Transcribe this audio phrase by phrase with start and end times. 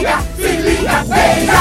[0.00, 1.60] liga, se liga, feira!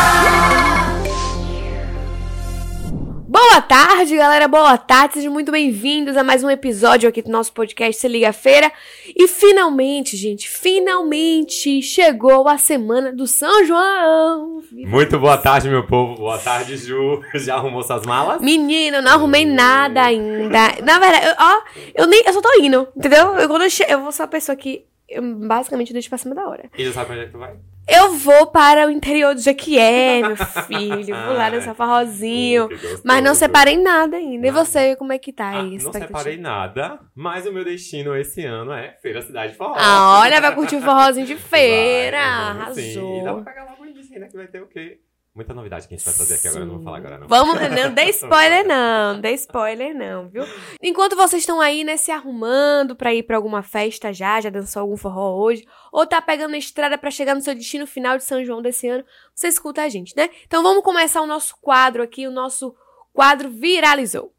[3.28, 4.48] Boa tarde, galera.
[4.48, 5.16] Boa tarde.
[5.16, 8.72] Sejam muito bem-vindos a mais um episódio aqui do nosso podcast Se Liga Feira.
[9.14, 14.62] E finalmente, gente, finalmente chegou a semana do São João.
[14.72, 16.16] Muito boa tarde, meu povo.
[16.16, 17.22] Boa tarde, Ju.
[17.36, 18.42] Já arrumou suas malas?
[18.42, 20.76] Menina, eu não arrumei nada ainda.
[20.82, 21.62] Na verdade, eu, ó,
[21.96, 23.36] eu nem, eu só tô indo, entendeu?
[23.36, 26.36] Eu, quando eu, che- eu vou ser uma pessoa que eu, basicamente deixo pra cima
[26.36, 26.70] da hora.
[26.78, 27.56] E já sabe pra onde é que tu vai?
[27.92, 30.36] Eu vou para o interior do Jequié, meu
[30.68, 31.16] filho.
[31.26, 32.66] Vou lá dançar forrozinho.
[32.68, 33.02] Uh.
[33.04, 34.48] Mas não separei nada ainda.
[34.48, 35.78] E você, como é que tá Ah, aí?
[35.80, 39.74] a não separei nada, mas o meu destino esse ano é Feira Cidade Forró.
[39.76, 42.20] Ah, olha, vai curtir o forrozinho de feira.
[42.20, 43.00] Vai, vamos sim.
[43.00, 43.24] Arrasou.
[43.24, 44.28] Dá pra pegar logo o início, né?
[44.28, 45.00] Que vai ter o quê?
[45.40, 47.28] Muita novidade que a gente vai fazer aqui agora, não vou falar agora não.
[47.30, 50.44] Vamos, não dê spoiler não, dê spoiler não, viu?
[50.84, 54.82] Enquanto vocês estão aí, né, se arrumando pra ir pra alguma festa já, já dançou
[54.82, 58.26] algum forró hoje, ou tá pegando a estrada pra chegar no seu destino final de
[58.26, 60.30] São João desse ano, você escuta a gente, né?
[60.46, 62.76] Então vamos começar o nosso quadro aqui, o nosso
[63.14, 64.34] quadro viralizou.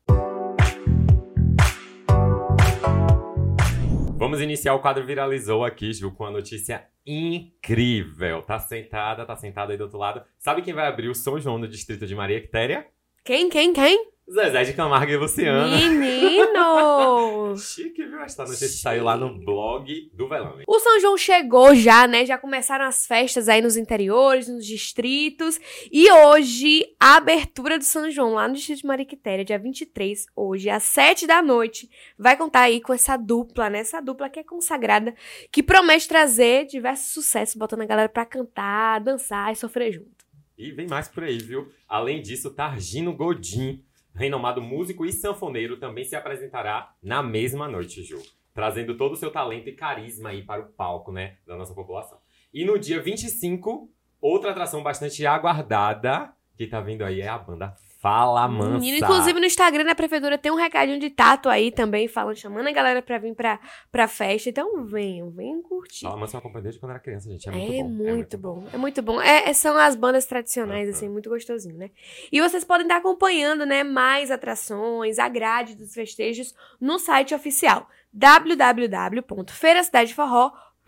[4.20, 8.42] Vamos iniciar o quadro Viralizou aqui, Ju, com uma notícia incrível.
[8.42, 10.22] Tá sentada, tá sentada aí do outro lado.
[10.38, 12.86] Sabe quem vai abrir o São João no distrito de Maria Quitéria?
[13.24, 14.09] Quem, quem, quem?
[14.32, 15.66] Zezé de Camargo e Luciana.
[15.66, 17.56] Menino!
[17.58, 18.20] Chique, viu?
[18.20, 20.62] Esta notícia saiu lá no blog do Velame.
[20.68, 22.24] O São João chegou já, né?
[22.24, 25.58] Já começaram as festas aí nos interiores, nos distritos.
[25.90, 30.70] E hoje, a abertura do São João lá no distrito de Mariquitéria, dia 23, hoje,
[30.70, 33.80] às 7 da noite, vai contar aí com essa dupla, né?
[33.80, 35.12] Essa dupla que é consagrada,
[35.50, 40.20] que promete trazer diversos sucessos, botando a galera pra cantar, dançar e sofrer junto.
[40.56, 41.72] E vem mais por aí, viu?
[41.88, 43.82] Além disso, Targino Godin,
[44.14, 48.20] renomado músico e sanfoneiro, também se apresentará na mesma noite, Ju.
[48.52, 51.36] Trazendo todo o seu talento e carisma aí para o palco, né?
[51.46, 52.18] Da nossa população.
[52.52, 53.88] E no dia 25,
[54.20, 58.78] outra atração bastante aguardada que tá vindo aí é a banda Fala Mansa.
[58.78, 62.66] Menino, inclusive no Instagram da prefeitura tem um recadinho de tato aí também, falando, chamando
[62.66, 63.60] a galera pra vir pra,
[63.92, 64.48] pra festa.
[64.48, 66.06] Então venham, venham curtir.
[66.06, 67.46] Fala Mansa eu acompanhei desde quando era criança, gente.
[67.48, 67.88] É muito É bom.
[67.90, 69.20] muito bom, é muito bom.
[69.20, 70.96] É, é- são as bandas tradicionais, Aham.
[70.96, 71.90] assim, muito gostosinho, né?
[72.32, 77.86] E vocês podem estar acompanhando, né, mais atrações, a grade dos festejos no site oficial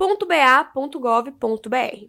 [0.03, 2.07] www.feiracidadeforró.ba.gov.br.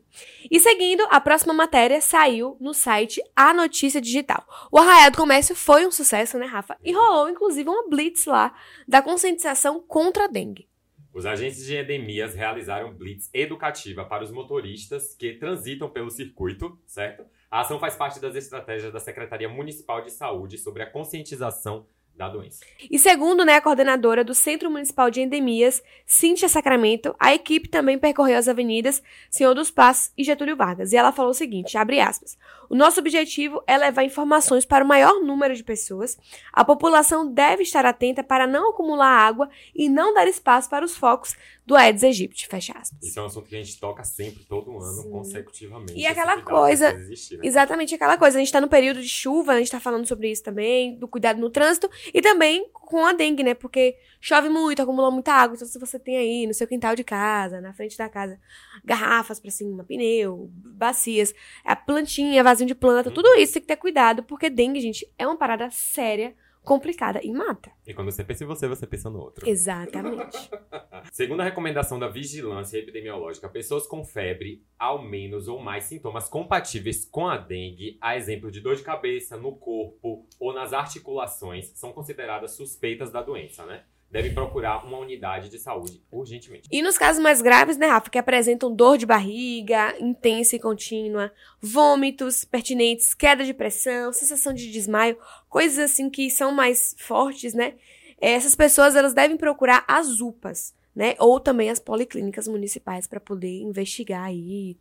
[0.49, 4.43] E seguindo, a próxima matéria saiu no site A Notícia Digital.
[4.71, 6.77] O Arraial do Comércio foi um sucesso, né, Rafa?
[6.83, 8.53] E rolou, inclusive, uma blitz lá
[8.87, 10.67] da conscientização contra a dengue.
[11.13, 17.23] Os agentes de endemias realizaram blitz educativa para os motoristas que transitam pelo circuito, certo?
[17.51, 22.29] A ação faz parte das estratégias da Secretaria Municipal de Saúde sobre a conscientização da
[22.29, 22.63] doença.
[22.91, 27.97] E segundo né, a coordenadora do Centro Municipal de Endemias, Cíntia Sacramento, a equipe também
[27.97, 29.01] percorreu as avenidas
[29.31, 30.93] Senhor dos Passos e Getúlio Vargas.
[30.93, 32.37] E ela falou o seguinte, abre aspas,
[32.69, 36.17] o nosso objetivo é levar informações para o maior número de pessoas.
[36.51, 40.95] A população deve estar atenta para não acumular água e não dar espaço para os
[40.95, 41.35] focos
[41.65, 43.01] do Aedes aegypti, fecha aspas.
[43.01, 45.09] Isso é um assunto que a gente toca sempre, todo ano, Sim.
[45.11, 45.93] consecutivamente.
[45.93, 47.45] E Esse aquela coisa- existir, né?
[47.47, 48.37] Exatamente aquela coisa.
[48.37, 51.07] A gente tá no período de chuva, a gente tá falando sobre isso também, do
[51.07, 53.53] cuidado no trânsito e também com a dengue, né?
[53.53, 55.55] Porque chove muito, acumula muita água.
[55.55, 58.37] Então, se você tem aí no seu quintal de casa, na frente da casa,
[58.83, 63.15] garrafas pra cima, pneu, bacias, a plantinha, vasinho de planta, Uhum.
[63.15, 67.31] tudo isso tem que ter cuidado, porque dengue, gente, é uma parada séria, complicada e
[67.31, 67.71] mata.
[67.85, 69.47] E quando você pensa em você, você pensa no outro.
[69.47, 70.37] Exatamente.
[71.11, 77.05] Segundo a recomendação da Vigilância Epidemiológica, pessoas com febre, ao menos ou mais sintomas compatíveis
[77.05, 81.91] com a dengue, a exemplo de dor de cabeça no corpo ou nas articulações, são
[81.91, 83.83] consideradas suspeitas da doença, né?
[84.13, 86.69] Devem procurar uma unidade de saúde urgentemente.
[86.71, 91.33] E nos casos mais graves, né, Rafa, que apresentam dor de barriga intensa e contínua,
[91.59, 95.17] vômitos pertinentes, queda de pressão, sensação de desmaio,
[95.49, 97.73] coisas assim que são mais fortes, né?
[98.21, 101.15] Essas pessoas elas devem procurar as UPAs, né?
[101.17, 104.77] Ou também as policlínicas municipais para poder investigar aí,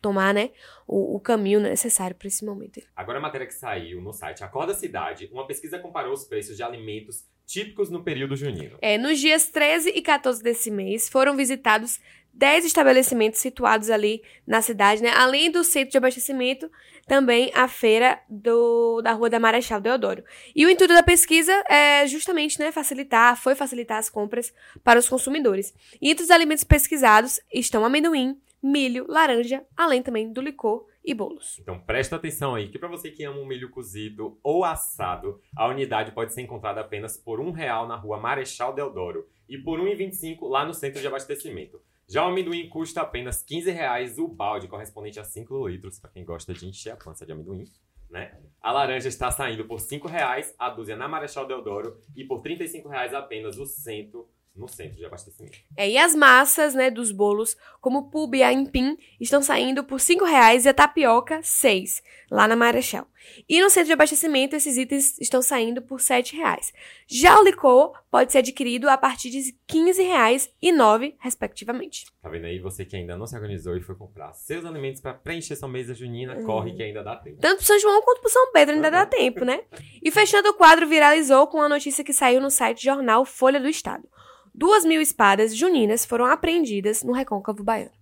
[0.00, 0.50] tomar, né,
[0.86, 2.80] o, o caminho necessário para esse momento.
[2.94, 6.62] Agora a matéria que saiu no site Acorda Cidade, uma pesquisa comparou os preços de
[6.62, 8.78] alimentos típicos no período junino.
[8.80, 11.98] É, nos dias 13 e 14 desse mês, foram visitados
[12.32, 15.10] 10 estabelecimentos situados ali na cidade, né?
[15.10, 16.70] Além do centro de abastecimento,
[17.08, 20.22] também a feira do, da Rua da Marechal Deodoro.
[20.54, 24.54] E o intuito da pesquisa é justamente, né, facilitar, foi facilitar as compras
[24.84, 25.74] para os consumidores.
[26.00, 31.58] E entre os alimentos pesquisados estão amendoim, milho, laranja, além também do licor e bolos.
[31.58, 35.66] Então presta atenção aí, que para você que ama um milho cozido ou assado, a
[35.66, 39.96] unidade pode ser encontrada apenas por um real na rua Marechal Deodoro e por R$
[39.96, 41.82] 1,25 lá no centro de abastecimento.
[42.08, 46.24] Já o amendoim custa apenas 15 reais o balde, correspondente a 5 litros, para quem
[46.24, 47.64] gosta de encher a pança de amendoim.
[48.08, 48.36] Né?
[48.60, 52.88] A laranja está saindo por 5 reais a dúzia na Marechal Deodoro e por 35
[52.88, 55.58] reais apenas o cento no centro de abastecimento.
[55.76, 59.84] É, e as massas, né, dos bolos, como o pub e a empim, estão saindo
[59.84, 63.06] por R$ reais e a tapioca, seis, lá na Marechal.
[63.48, 66.72] E no centro de abastecimento, esses itens estão saindo por R$ reais.
[67.06, 72.06] Já o licor pode ser adquirido a partir de R$ reais e nove, respectivamente.
[72.22, 72.58] Tá vendo aí?
[72.58, 75.94] Você que ainda não se organizou e foi comprar seus alimentos para preencher sua mesa
[75.94, 77.38] junina, corre que ainda dá tempo.
[77.40, 79.62] Tanto pro São João quanto pro São Pedro ainda dá tempo, né?
[80.02, 83.68] E fechando o quadro, viralizou com a notícia que saiu no site jornal Folha do
[83.68, 84.08] Estado.
[84.54, 87.99] Duas mil espadas juninas foram apreendidas no recôncavo baiano.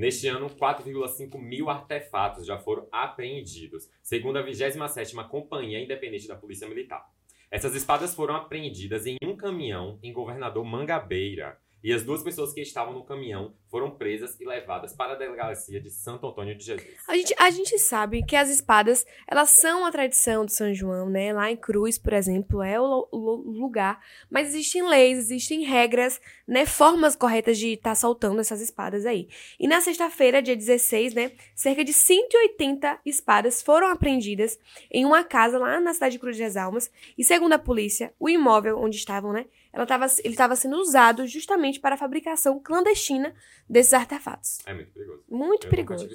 [0.00, 6.66] Neste ano, 4,5 mil artefatos já foram apreendidos, segundo a 27ª Companhia Independente da Polícia
[6.66, 7.04] Militar.
[7.50, 12.60] Essas espadas foram apreendidas em um caminhão em Governador Mangabeira, e as duas pessoas que
[12.60, 16.86] estavam no caminhão foram presas e levadas para a delegacia de Santo Antônio de Jesus.
[17.08, 21.08] A gente, a gente sabe que as espadas, elas são a tradição de São João,
[21.08, 21.32] né?
[21.32, 24.00] Lá em Cruz, por exemplo, é o, o lugar.
[24.28, 26.66] Mas existem leis, existem regras, né?
[26.66, 29.28] Formas corretas de estar tá soltando essas espadas aí.
[29.58, 31.32] E na sexta-feira, dia 16, né?
[31.54, 34.58] Cerca de 180 espadas foram apreendidas
[34.90, 36.90] em uma casa lá na cidade de Cruz das Almas.
[37.16, 39.46] E segundo a polícia, o imóvel onde estavam, né?
[39.72, 43.34] Ela tava, ele estava sendo usado justamente para a fabricação clandestina
[43.68, 44.58] desses artefatos.
[44.66, 45.22] É muito perigoso.
[45.28, 46.08] Muito eu perigoso.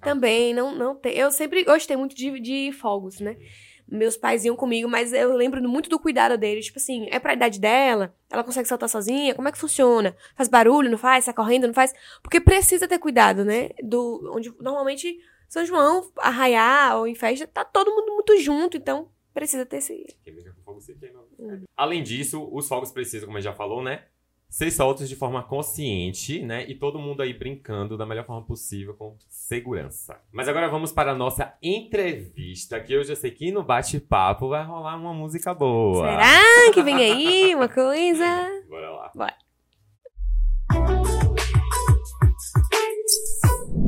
[0.00, 1.16] Também, não, não tem.
[1.16, 3.36] Eu sempre gostei muito de, de fogos, né?
[3.88, 6.66] Meus pais iam comigo, mas eu lembro muito do cuidado deles.
[6.66, 8.12] Tipo assim, é pra idade dela?
[8.28, 9.34] Ela consegue saltar sozinha?
[9.34, 10.16] Como é que funciona?
[10.34, 11.24] Faz barulho, não faz?
[11.24, 11.94] Sai correndo, não faz?
[12.20, 13.70] Porque precisa ter cuidado, né?
[13.80, 19.08] Do, onde normalmente São João, arraiar ou em festa, tá todo mundo muito junto, então
[19.36, 20.06] precisa ter esse.
[20.24, 21.20] Quem brinca com fogo se queima.
[21.38, 21.64] Hum.
[21.76, 24.04] Além disso, os fogos precisam, como a gente já falou, né?
[24.48, 26.64] Ser soltos de forma consciente, né?
[26.66, 30.18] E todo mundo aí brincando da melhor forma possível, com segurança.
[30.32, 34.64] Mas agora vamos para a nossa entrevista, que eu já sei que no bate-papo vai
[34.64, 36.06] rolar uma música boa.
[36.06, 38.64] Será que vem aí uma coisa?
[38.68, 39.12] Bora lá.
[39.14, 39.36] Bora.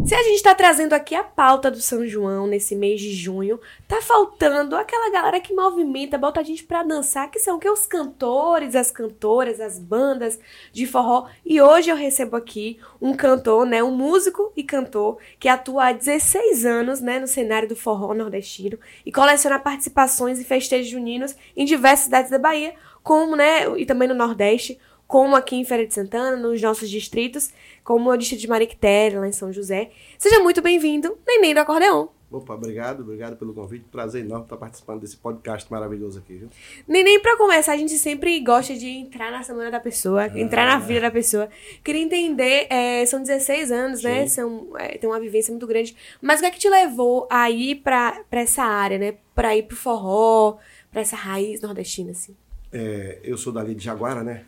[0.09, 3.61] Se a gente tá trazendo aqui a pauta do São João nesse mês de junho,
[3.87, 7.85] tá faltando aquela galera que movimenta, bota a gente pra dançar, que são que os
[7.85, 10.41] cantores, as cantoras, as bandas
[10.73, 11.27] de forró.
[11.45, 15.93] E hoje eu recebo aqui um cantor, né, um músico e cantor que atua há
[15.93, 21.67] 16 anos, né, no cenário do forró nordestino e coleciona participações e festejos juninos em
[21.67, 24.79] diversas cidades da Bahia, como, né, e também no Nordeste,
[25.09, 27.51] como aqui em Feira de Santana, nos nossos distritos,
[27.83, 29.91] como o distrito de Mariquitéria, lá em São José.
[30.19, 32.09] Seja muito bem-vindo, Neném do Acordeon.
[32.31, 33.87] Opa, obrigado, obrigado pelo convite.
[33.91, 36.51] Prazer enorme estar participando desse podcast maravilhoso aqui, viu?
[36.87, 40.67] Neném, pra começar, a gente sempre gosta de entrar na semana da pessoa, ah, entrar
[40.67, 41.49] na vida da pessoa.
[41.83, 44.13] Queria entender, é, são 16 anos, né?
[44.13, 44.19] Sim.
[44.19, 44.27] né?
[44.27, 45.97] São, é, tem uma vivência muito grande.
[46.21, 49.15] Mas o que é que te levou a ir pra, pra essa área, né?
[49.35, 50.59] Pra ir pro forró,
[50.93, 52.37] pra essa raiz nordestina, assim?
[52.71, 54.45] É, eu sou dali de Jaguara, né?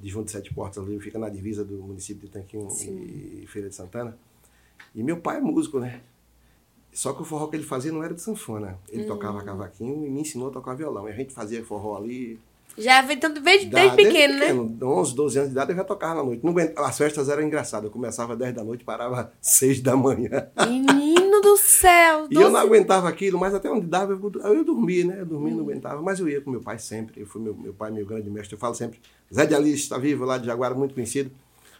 [0.00, 3.42] De João de Sete Portas ali, fica na divisa do município de Tanquinho Sim.
[3.42, 4.16] e Feira de Santana.
[4.94, 6.00] E meu pai é músico, né?
[6.96, 8.78] Só que o forró que ele fazia não era de sanfona.
[8.88, 9.06] Ele hum.
[9.06, 11.06] tocava cavaquinho e me ensinou a tocar violão.
[11.06, 12.40] E a gente fazia forró ali.
[12.78, 14.86] Já então, desde, desde, pequeno, desde pequeno, né?
[14.86, 16.42] 11, 12 anos de idade eu já tocava na noite.
[16.42, 16.54] Não,
[16.84, 17.84] as festas eram engraçadas.
[17.84, 20.48] Eu começava às 10 da noite parava às 6 da manhã.
[20.66, 22.26] Menino do céu!
[22.30, 25.20] e eu não aguentava aquilo, mas até onde dava eu, eu dormia, né?
[25.20, 25.56] Eu dormia, hum.
[25.56, 26.00] não aguentava.
[26.00, 27.20] Mas eu ia com meu pai sempre.
[27.20, 28.54] Eu fui meu, meu pai, meu grande mestre.
[28.54, 28.98] Eu falo sempre.
[29.32, 31.30] Zé de Alice está vivo lá de Jaguara, muito conhecido.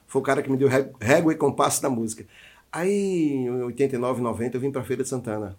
[0.06, 0.68] Foi o cara que me deu
[1.00, 2.26] régua e compasso da música.
[2.70, 5.56] Aí, em 89, 90, eu vim para Feira de Santana.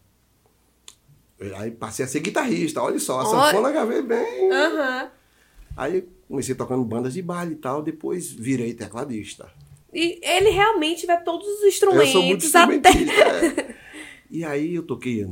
[1.58, 4.52] Aí passei a ser guitarrista, olha só, a sanfona gravei bem.
[4.52, 5.10] Uhum.
[5.76, 9.48] Aí comecei tocando bandas de baile e tal, depois virei tecladista.
[9.94, 12.08] E ele realmente vai todos os instrumentos.
[12.08, 13.22] Eu sou muito instrumentista.
[13.22, 13.78] Até...
[13.78, 13.78] É.
[14.30, 15.26] E aí eu toquei,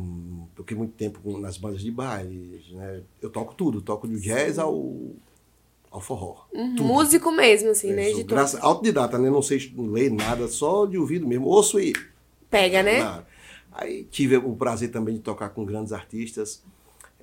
[0.55, 3.01] toquei muito tempo nas bandas de baile, né?
[3.21, 5.11] Eu toco tudo, toco do jazz ao,
[5.95, 6.45] ao forró.
[6.53, 6.75] Uhum.
[6.81, 8.11] Músico mesmo, assim, né?
[8.11, 9.29] De graça, autodidata, né?
[9.29, 11.47] Não sei ler nada, só de ouvido mesmo.
[11.47, 11.93] Ouço e.
[12.49, 12.99] Pega, né?
[12.99, 13.27] Nada.
[13.71, 16.63] Aí tive o prazer também de tocar com grandes artistas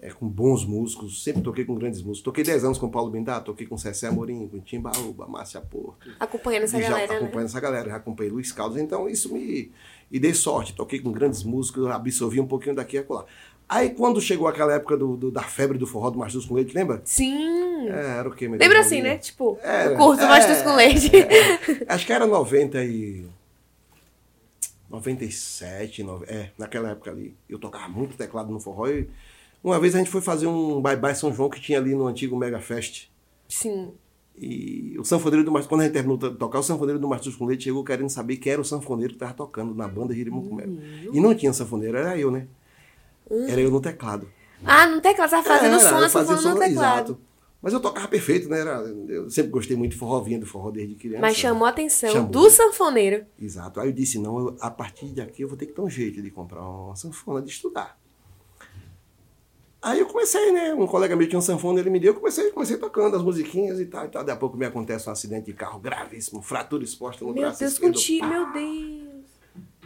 [0.03, 2.25] é, com bons músicos, sempre toquei com grandes músicos.
[2.25, 6.11] Toquei 10 anos com Paulo Bindá, toquei com Cessé Amorim, com Timbaúba, Márcia Porto.
[6.19, 7.17] Acompanhando essa já, galera, né?
[7.19, 7.45] Acompanhando né?
[7.45, 9.71] essa galera, já acompanhei Luiz Caldas, então isso me...
[10.11, 13.25] E dei sorte, toquei com grandes músicos, absorvi um pouquinho daqui e acolá.
[13.69, 16.75] Aí quando chegou aquela época do, do, da febre do forró do Machos com Leite,
[16.75, 17.01] lembra?
[17.05, 17.72] Sim!
[17.89, 18.49] É, era o quê?
[18.49, 19.19] Lembra assim, né?
[19.19, 21.11] Tipo, é, curto é, Machos com Leite.
[21.17, 23.27] É, acho que era 90 e...
[24.91, 27.35] 97, 90, é, naquela época ali.
[27.49, 29.09] Eu tocava muito teclado no forró e
[29.65, 32.07] uma vez a gente foi fazer um Bye Bye São João que tinha ali no
[32.07, 33.09] antigo Mega Fest.
[33.49, 33.93] Sim.
[34.37, 37.37] E o sanfoneiro do Martins, quando a gente terminou de tocar, o sanfoneiro do Martins
[37.37, 40.79] com Leite chegou querendo saber quem era o sanfoneiro que estava tocando na banda Jirimucumelo.
[41.13, 42.47] E não tinha sanfoneiro, era eu, né?
[43.49, 44.29] Era eu no teclado.
[44.65, 47.13] Ah, no teclado, você tava fazendo Era, som, eu fazia falando no som, teclado.
[47.13, 47.21] exato.
[47.63, 48.59] Mas eu tocava perfeito, né?
[48.61, 51.21] Era, eu sempre gostei muito de forró, vinha do forró desde criança.
[51.21, 52.29] Mas chamou a atenção Chamou.
[52.29, 53.25] do sanfoneiro.
[53.41, 53.79] Exato.
[53.79, 56.21] Aí eu disse, não, eu- a partir daqui eu vou ter que dar um jeito
[56.21, 57.97] de comprar uma sanfona, de estudar.
[59.81, 60.73] Aí eu comecei, né?
[60.75, 63.81] Um colega meu tinha um sanfona, ele me deu, eu comecei, comecei tocando as musiquinhas
[63.81, 64.23] e tal, e tal.
[64.25, 67.61] Daí a pouco me acontece um acidente de carro gravíssimo, fratura exposta no Meu braço
[67.61, 67.93] Deus, esquerdo.
[67.95, 69.23] contigo, meu Deus.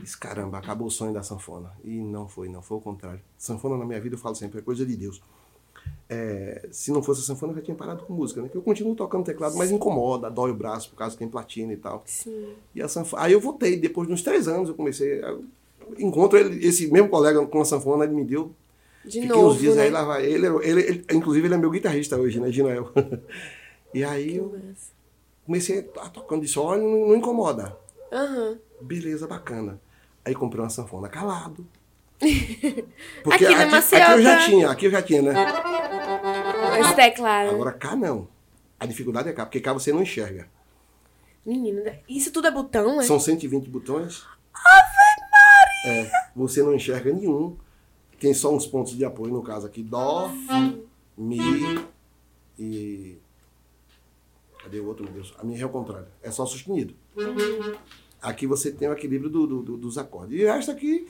[0.03, 1.73] Disse, caramba, acabou o sonho da sanfona.
[1.83, 3.21] E não foi, não foi o contrário.
[3.39, 5.23] Sanfona na minha vida, eu falo sempre, é coisa de Deus.
[6.09, 8.49] É, se não fosse a sanfona, eu já tinha parado com música, né?
[8.49, 11.73] Que eu continuo tocando teclado, mas incomoda, dói o braço, por causa que tem platina
[11.73, 12.03] e tal.
[12.07, 12.55] Sim.
[12.75, 13.23] E a sanfona...
[13.25, 15.21] Aí eu voltei, depois de uns três anos, eu comecei.
[15.21, 15.43] Eu
[15.99, 18.53] encontro ele, esse mesmo colega com a sanfona, ele me deu.
[19.05, 19.85] De Fiquei novo, uns dias né?
[19.85, 20.25] aí lá vai.
[20.25, 22.91] Ele, ele, ele- inclusive, ele é meu guitarrista hoje, né, Ginoel?
[23.95, 24.91] e aí eu Massa.
[25.45, 27.77] comecei a tocando disse, olha, não, não incomoda.
[28.13, 28.59] Aham.
[28.81, 29.81] Beleza, bacana.
[30.25, 31.67] Aí comprei uma sanfona calado.
[32.21, 35.35] Aqui na aqui, Maceió aqui eu já tinha, aqui eu já tinha, né?
[36.81, 37.51] Esse teclado.
[37.51, 38.29] Agora cá não.
[38.79, 40.49] A dificuldade é cá, porque cá você não enxerga.
[41.45, 43.05] Menino, isso tudo é botão, é?
[43.05, 44.25] São 120 botões.
[44.55, 46.03] Ave Maria!
[46.03, 47.57] É, você não enxerga nenhum.
[48.19, 49.83] Tem só uns pontos de apoio, no caso aqui.
[49.83, 50.31] Dó,
[51.17, 51.39] Mi
[52.59, 53.19] e.
[54.63, 55.35] Cadê o outro, meu Deus?
[55.39, 56.09] A minha é o contrário.
[56.23, 56.95] É só sustenido.
[58.21, 60.41] Aqui você tem o equilíbrio do- do- do- dos acordes.
[60.41, 61.07] E o resto aqui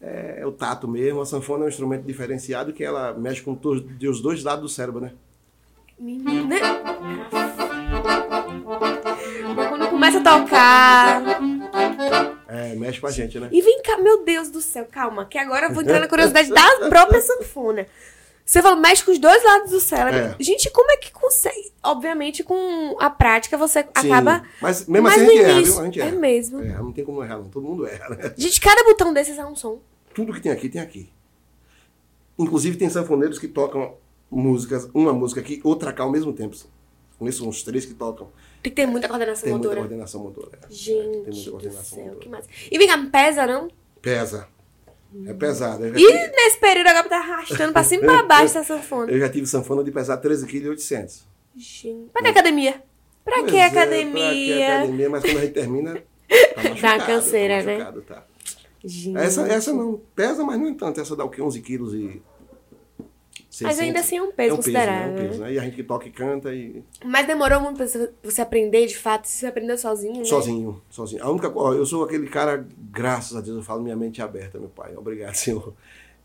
[0.00, 1.20] é, o tato mesmo.
[1.20, 4.68] A sanfona é um instrumento diferenciado que ela mexe com todos, os dois lados do
[4.68, 5.12] cérebro, né?
[5.98, 6.56] Menina.
[9.68, 11.22] Quando começa a tocar.
[12.48, 13.48] É, mexe com a gente, né?
[13.52, 16.50] E vem cá, meu Deus do céu, calma, que agora eu vou entrar na curiosidade
[16.50, 17.86] da própria sanfona.
[18.50, 20.18] Você falou, mexe com os dois lados do cérebro.
[20.20, 20.36] É.
[20.42, 21.70] Gente, como é que consegue?
[21.82, 24.42] Obviamente, com a prática, você Sim, acaba.
[24.62, 25.82] Mas mesmo Mas assim a gente erra, início- viu?
[25.82, 26.16] A gente é erra.
[26.16, 26.60] mesmo.
[26.62, 27.50] É, não tem como errar, não.
[27.50, 28.32] Todo mundo erra, né?
[28.38, 29.80] Gente, cada botão desses é um som.
[30.14, 31.10] Tudo que tem aqui, tem aqui.
[32.38, 33.96] Inclusive tem sanfoneiros que tocam
[34.30, 36.56] músicas, uma música aqui, outra cá ao mesmo tempo.
[37.18, 38.28] Conheço uns três que tocam.
[38.62, 39.80] Tem que ter muita coordenação Tem muita motora.
[39.82, 40.50] coordenação motora.
[40.54, 40.66] é.
[40.66, 42.20] tem Gente muita do coordenação céu, motora.
[42.20, 42.48] que massa.
[42.70, 43.68] E vem cá, pesa, não?
[44.00, 44.48] Pesa.
[45.26, 45.86] É pesado.
[45.86, 49.10] E nesse período agora tá arrastando pra cima e pra baixo essa sanfona.
[49.10, 50.76] eu já tive sanfona de pesar 13,8 kg.
[51.56, 52.82] Gente, pra que academia?
[53.24, 54.76] Pra que Pois é, Pra que academia?
[54.78, 55.10] academia?
[55.10, 57.06] Mas quando a gente termina, tá machucado.
[57.06, 58.02] canseira, tá né?
[58.06, 58.24] tá.
[58.84, 59.18] Gente.
[59.18, 60.00] Essa, essa não.
[60.14, 61.00] Pesa, mas não é tanto.
[61.00, 61.42] Essa dá o quê?
[61.42, 62.22] 11 quilos e...
[63.64, 64.06] Mas ainda 600.
[64.06, 65.28] assim é um peso é um considerável, Peso, é um né?
[65.28, 65.52] peso, né?
[65.52, 66.82] E a gente que toca e canta e...
[67.04, 70.24] Mas demorou muito pra você- aprender, de fato, se você aprendeu sozinho, né?
[70.24, 71.22] Sozinho, sozinho.
[71.22, 74.24] A única ó, eu sou aquele cara, graças a Deus, eu falo minha mente é
[74.24, 74.94] aberta, meu pai.
[74.96, 75.74] Obrigado, Senhor.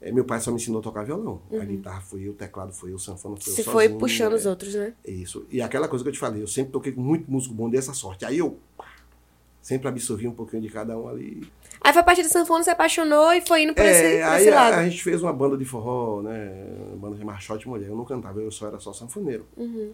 [0.02, 1.42] É, meu pai só me ensinou a tocar violão.
[1.54, 3.56] A guitarra foi eu, o teclado foi eu, o sanfona foi eu.
[3.56, 4.36] Você foi sozinho, puxando é.
[4.36, 4.94] os outros, né?
[5.06, 5.46] Isso.
[5.50, 7.94] E aquela coisa que eu te falei, eu sempre toquei com muito músico bom dessa
[7.94, 8.26] sorte.
[8.26, 8.60] Aí eu
[9.62, 11.48] sempre absorvi um pouquinho de cada um ali.
[11.84, 14.42] Aí foi a partir do sanfona, você apaixonou e foi indo esse, É, por aí
[14.42, 14.74] esse a, lado.
[14.76, 16.50] a gente fez uma banda de forró, né?
[16.94, 17.90] Uma banda chamada Shot Mulher.
[17.90, 19.46] Eu não cantava, eu só era só sanfoneiro.
[19.58, 19.92] Uhum.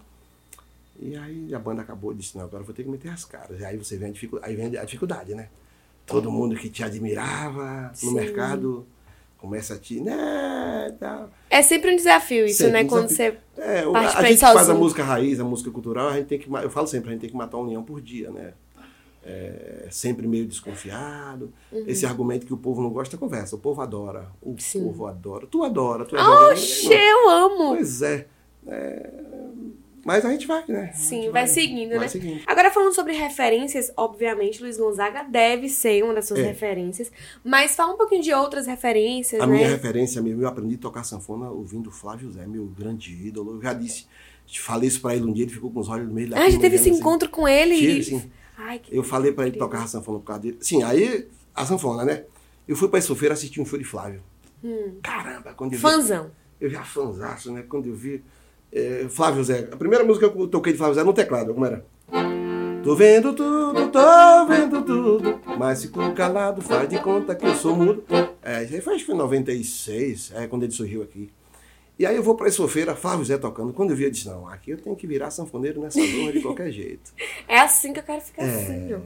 [1.02, 3.60] E aí a banda acabou disse, não, agora eu vou ter que meter as caras.
[3.60, 5.48] E aí você vem a dificuldade, aí vem a dificuldade, né?
[6.06, 8.14] Todo mundo que te admirava no Sim.
[8.16, 8.86] mercado
[9.38, 10.00] começa a te.
[10.02, 11.30] Né, tal.
[11.50, 12.84] É sempre um desafio isso, Sempre né?
[12.84, 13.40] um Quando desafio.
[13.56, 13.62] você.
[13.62, 14.78] É, Parte a pra gente que faz a sozinho.
[14.80, 16.50] música raiz, a música cultural, a gente tem que.
[16.52, 18.54] Eu falo sempre, a gente tem que matar um leão por dia, né?
[19.32, 21.54] É, sempre meio desconfiado.
[21.86, 23.56] Esse argumento que o povo não gosta, conversa.
[23.56, 24.32] O povo adora.
[24.42, 24.58] O Uhum.
[24.58, 24.84] Sim.
[24.84, 25.46] povo adora.
[25.46, 26.22] Tu adora, tu é
[26.52, 26.96] Oxe, né?
[26.96, 27.76] eu amo!
[27.76, 28.26] Pois é.
[28.68, 29.10] É,
[30.06, 30.92] Mas a gente vai, né?
[30.96, 32.08] Sim, gente vai seguindo, vai né?
[32.08, 32.42] seguindo.
[32.48, 36.44] Agora falando sobre referências, obviamente Luiz Gonzaga deve ser uma das suas É.
[36.44, 37.12] referências,
[37.44, 39.54] mas fala um pouquinho de outras referências, A né?
[39.56, 43.56] minha referência mesmo, eu aprendi a tocar sanfona ouvindo o Flávio Zé, meu grande ídolo.
[43.58, 44.06] Eu já disse,
[44.60, 46.78] falei isso pra ele um dia, ele ficou com os olhos meio Ah, já teve
[46.78, 46.98] esse assim.
[47.00, 47.76] encontro com ele?
[47.78, 48.32] Tive, sim.
[48.70, 50.58] Ai, Eu falei pra ele tocar a sanfona por causa dele.
[50.62, 52.26] Sim, aí a sanfona, né?
[52.68, 54.22] Eu fui pra Sofeira assistir um show de Flávio.
[55.02, 55.86] Caramba, quando eu vi.
[55.86, 55.90] Hum.
[55.90, 56.32] fãzão.
[56.62, 57.64] Eu já fanzaço, né?
[57.68, 58.24] Quando eu vi.
[58.72, 59.68] é, Flávio Zé.
[59.72, 61.84] A primeira música que eu toquei de Flávio Zé no teclado, como era?
[62.84, 67.76] Tô vendo tudo, tô vendo tudo, mas fico calado, faz de conta que eu sou
[67.76, 68.04] mudo.
[68.42, 71.30] É, isso aí foi, acho que foi em 96, é, quando ele surgiu aqui.
[72.00, 73.74] E aí eu vou pra Sofeira, Flávio Zé tocando.
[73.74, 76.40] Quando eu vi, eu disse, não, aqui eu tenho que virar sanfoneiro nessa zorra de
[76.42, 77.12] qualquer jeito.
[77.46, 79.00] É assim que eu quero ficar assim, ó.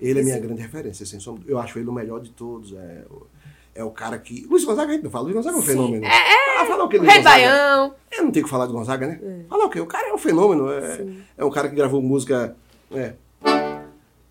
[0.00, 1.42] Ele é minha grande referência, sem sombra.
[1.46, 2.72] Eu acho ele o melhor de todos.
[2.72, 3.26] É, o-
[3.74, 4.46] é o cara que.
[4.48, 5.24] Luiz Gonzaga a gente não fala.
[5.24, 5.66] Luiz Gonzaga é um Sim.
[5.68, 6.04] fenômeno.
[6.04, 6.60] É, é.
[6.60, 7.22] Ah, fala o que Luiz Rei?
[7.22, 7.94] Baião.
[8.12, 9.20] Eu não tenho que falar de Gonzaga, né?
[9.48, 9.80] Fala o quê?
[9.80, 10.70] O cara é um fenômeno.
[10.70, 11.06] É,
[11.38, 12.56] é um cara que gravou música.
[12.92, 13.14] É.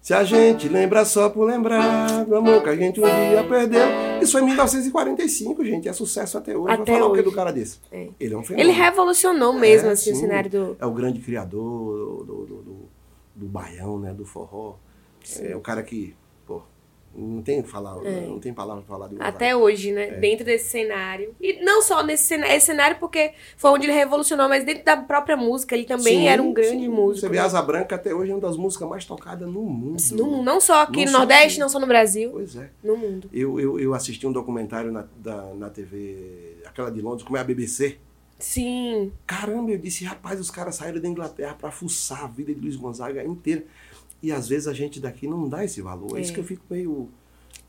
[0.01, 3.85] Se a gente lembra só por lembrar do amor que a gente um dia perdeu.
[4.23, 5.87] Isso foi em 1945, gente.
[5.89, 6.73] É sucesso até hoje.
[6.73, 7.29] Até Vai falar o que hoje.
[7.29, 7.79] do cara desse?
[7.91, 8.07] É.
[8.19, 8.69] Ele é um fenômeno.
[8.71, 10.21] Ele revolucionou mesmo, É, assim, o sim.
[10.21, 10.77] cenário do.
[10.79, 12.89] É o grande criador do, do, do, do-
[13.35, 14.13] do baião, né?
[14.13, 14.75] Do forró.
[15.39, 16.15] É o cara que,
[17.15, 19.25] não tem, falar, não tem palavra pra falar do É.
[19.25, 20.07] Até hoje, né?
[20.09, 20.11] É.
[20.19, 21.35] Dentro desse cenário.
[21.41, 24.97] E não só nesse cenário, esse cenário porque foi onde ele revolucionou, mas dentro da
[24.97, 26.87] própria música, ele também Sim, era um grande sim.
[26.87, 27.21] músico.
[27.21, 27.43] Você vê né?
[27.43, 29.97] Asa Branca até hoje é uma das músicas mais tocadas no mundo.
[30.11, 31.59] No mundo, não só aqui Não no só Nordeste, aqui.
[31.59, 32.69] não só no Brasil, Pois é.
[32.83, 33.29] no mundo.
[33.33, 37.41] Eu, eu, eu assisti um documentário na, da, na TV, aquela de Londres, como é
[37.41, 37.97] a BBC.
[38.39, 39.11] Sim.
[39.27, 42.75] Caramba, eu disse, rapaz, os caras saíram da Inglaterra pra fuçar a vida de Luiz
[42.77, 43.65] Gonzaga inteira.
[44.23, 46.17] E às vezes a gente daqui não dá esse valor.
[46.17, 47.09] É, isso que eu fico meio.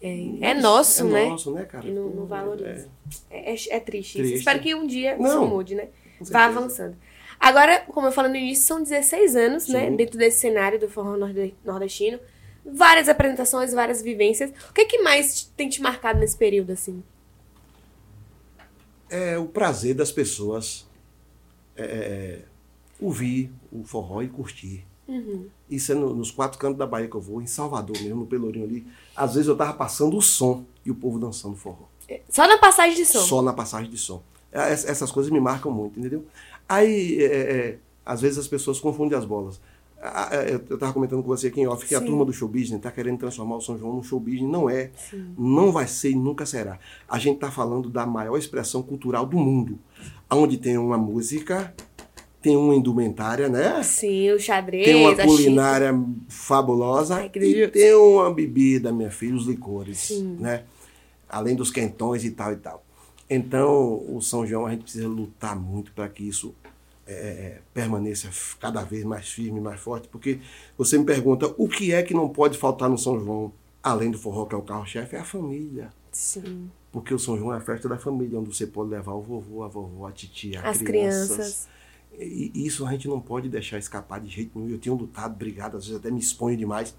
[0.00, 1.26] É, é nosso, é né?
[1.26, 1.86] nosso, né, cara?
[1.86, 2.88] E não, não Pô, valoriza.
[3.28, 4.18] É, é- é triste, isso.
[4.18, 4.38] Triste.
[4.38, 5.88] Espero que um dia isso Não, mude, né?
[6.20, 6.96] Vá avançando.
[7.38, 9.88] Agora, como eu falei no início, são 16 anos, né?
[9.90, 9.96] Sim.
[9.96, 12.18] Dentro desse cenário do forró norde- nordestino.
[12.64, 14.50] Várias apresentações, várias vivências.
[14.68, 17.02] O que, que mais tem te marcado nesse período, assim?
[19.10, 20.86] É o prazer das pessoas
[21.76, 22.44] é, é,
[23.00, 24.84] ouvir o forró e curtir.
[25.08, 25.46] Uhum.
[25.68, 28.26] Isso é no- nos quatro cantos da Bahia que eu vou, em Salvador mesmo, no
[28.26, 28.86] Pelourinho ali.
[29.16, 31.84] Às vezes eu tava passando o som e o povo dançando forró.
[32.28, 33.20] Só na passagem de som.
[33.20, 34.22] Só na passagem de som.
[34.52, 36.24] É, es- Essas coisas me marcam muito, entendeu?
[36.68, 39.60] Aí, é, é, às vezes as pessoas confundem as bolas.
[40.02, 42.06] Ah, é, Eu estava comentando com você aqui em off que a Sim.
[42.06, 44.50] turma do show business está querendo transformar o São João num show business.
[44.50, 44.90] Não é.
[45.36, 46.78] Não vai ser e nunca será.
[47.08, 49.78] A gente está falando da maior expressão cultural do mundo.
[50.30, 51.74] Onde tem uma música,
[52.40, 53.82] tem uma indumentária, né?
[53.82, 55.92] Sim, o xadrez, Tem uma a culinária
[56.28, 60.36] fabulosa Ai, e tem uma bebida, minha filha, os licores, Sim.
[60.38, 60.64] né?
[61.28, 62.84] Além dos quentões e tal e tal.
[63.28, 66.54] Então, o São João, a gente precisa lutar muito para que isso
[67.12, 70.40] é, permaneça f- cada vez mais firme, mais forte, porque
[70.76, 73.52] você me pergunta o que é que não pode faltar no São João,
[73.82, 75.90] além do forró, que é o carro-chefe, é a família.
[76.12, 76.70] Sim.
[76.92, 79.62] Porque o São João é a festa da família, onde você pode levar o vovô,
[79.62, 81.28] a vovó, a titia, As crianças.
[81.36, 81.68] crianças.
[82.18, 84.70] E isso a gente não pode deixar escapar de jeito nenhum.
[84.72, 86.94] Eu tenho lutado, brigado, às vezes até me exponho demais.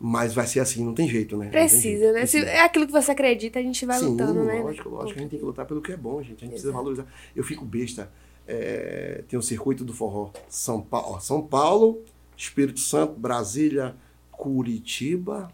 [0.00, 1.48] Mas vai ser assim, não tem jeito, né?
[1.48, 2.26] Precisa, jeito, né?
[2.26, 2.46] Se precisa.
[2.56, 4.60] é aquilo que você acredita, a gente vai Sim, lutando, né?
[4.62, 5.18] lógico, lógico.
[5.18, 6.36] A gente tem que lutar pelo que é bom, gente.
[6.38, 6.76] A gente precisa Exato.
[6.84, 7.06] valorizar.
[7.34, 8.10] Eu fico besta.
[8.46, 10.30] É, tem o circuito do forró.
[10.48, 12.02] São Paulo, São Paulo,
[12.36, 13.96] Espírito Santo, Brasília,
[14.30, 15.50] Curitiba,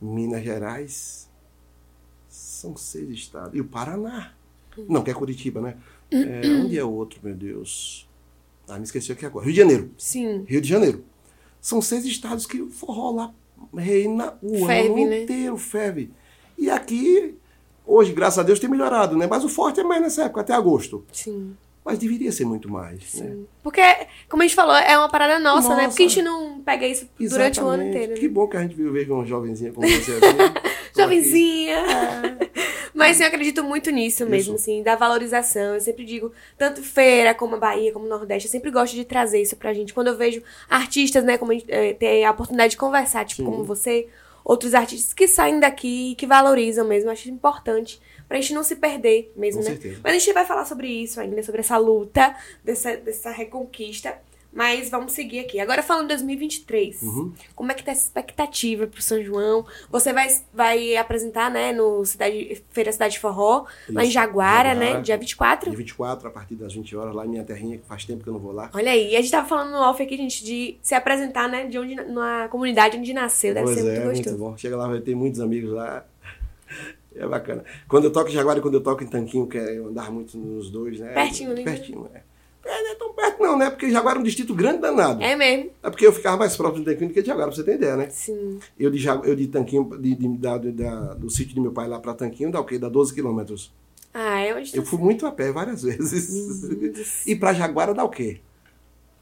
[0.00, 1.28] Minas Gerais.
[2.28, 3.54] São seis estados.
[3.54, 4.32] E o Paraná.
[4.88, 5.76] Não, que é Curitiba, né?
[6.10, 8.08] É, onde é o outro, meu Deus?
[8.68, 9.44] Ah, me esqueci aqui agora.
[9.44, 9.90] Rio de Janeiro.
[9.96, 10.44] Sim.
[10.46, 11.04] Rio de Janeiro.
[11.60, 13.34] São seis estados que o forró lá
[13.74, 15.22] reina o Ferve, ano né?
[15.22, 16.12] inteiro, ferve.
[16.58, 17.36] E aqui,
[17.84, 19.26] hoje, graças a Deus, tem melhorado, né?
[19.26, 21.04] Mas o forte é mais nessa época, até agosto.
[21.12, 21.56] Sim.
[21.86, 23.28] Mas deveria ser muito mais, né?
[23.30, 23.46] Sim.
[23.62, 23.80] Porque,
[24.28, 25.74] como a gente falou, é uma parada nossa, né?
[25.84, 25.88] Nossa.
[25.90, 27.88] Porque a gente não pega isso durante o ano Exatamente.
[27.96, 28.12] inteiro.
[28.14, 28.18] né?
[28.18, 30.66] Que bom que a gente viu ver uma jovenzinha como você aqui.
[30.96, 31.76] Jovenzinha.
[32.92, 34.62] Mas sim, eu acredito muito nisso mesmo, Isso.
[34.64, 35.74] assim, da valorização.
[35.74, 39.04] Eu sempre digo, tanto feira como a Bahia, como o Nordeste, eu sempre gosto de
[39.04, 39.92] trazer isso pra gente.
[39.92, 43.42] Quando eu vejo artistas, né, como a gente, eh, ter a oportunidade de conversar, tipo,
[43.42, 43.50] Sim.
[43.50, 44.08] como você,
[44.42, 48.62] outros artistas que saem daqui e que valorizam mesmo, eu acho importante pra gente não
[48.62, 49.74] se perder mesmo, Com né?
[49.74, 50.00] certeza.
[50.02, 52.34] Mas a gente vai falar sobre isso ainda, sobre essa luta,
[52.64, 54.16] dessa, dessa reconquista.
[54.56, 55.60] Mas vamos seguir aqui.
[55.60, 57.02] Agora falando de 2023.
[57.02, 57.30] Uhum.
[57.54, 59.66] Como é que tá essa expectativa pro São João?
[59.90, 64.98] Você vai, vai apresentar, né, no Cidade, Feira Cidade Forró, lá em Isso, Jaguara, né?
[65.02, 65.68] Dia 24.
[65.68, 68.30] Dia 24, a partir das 20 horas, lá em minha terrinha, que faz tempo que
[68.30, 68.70] eu não vou lá.
[68.72, 71.78] Olha aí, a gente tava falando no off aqui, gente, de se apresentar, né, de
[71.78, 73.52] onde, na comunidade onde nasceu.
[73.52, 74.38] Deve pois ser é, muito muito gostoso.
[74.38, 74.56] bom.
[74.56, 76.02] Chega lá, vai ter muitos amigos lá.
[77.18, 77.64] É bacana.
[77.88, 80.10] Quando eu toco em Jaguara e quando eu toco em Tanquinho, que é eu andar
[80.12, 81.12] muito nos dois, né?
[81.14, 81.62] Pertinho né?
[81.62, 82.22] Pertinho, é.
[82.68, 83.70] É, não é tão perto não, né?
[83.70, 85.22] Porque Jaguara é um distrito grande danado.
[85.22, 85.70] É mesmo?
[85.82, 87.76] É porque eu ficava mais próximo de Tanquinho do que de Jaguara, pra você ter
[87.76, 88.08] ideia, né?
[88.10, 88.58] Sim.
[88.78, 91.86] Eu de, Jagu- eu de Tanquinho, de, de- da- da- do sítio de meu pai
[91.88, 92.76] lá pra Tanquinho, dá o quê?
[92.78, 93.72] Dá 12 quilômetros.
[94.12, 97.24] Ah, é onde Eu fui muito a pé várias vezes.
[97.26, 98.40] e pra Jaguara dá o quê?